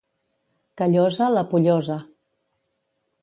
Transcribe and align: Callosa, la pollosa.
Callosa, 0.81 1.27
la 1.35 1.43
pollosa. 1.51 1.99